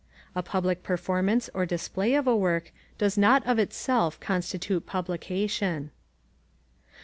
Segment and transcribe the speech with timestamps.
[0.33, 5.91] A public performance or display of a work does not of itself constitute publication.